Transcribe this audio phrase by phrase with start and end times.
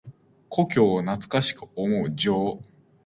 [0.49, 2.59] 故郷を懐かしく思う情。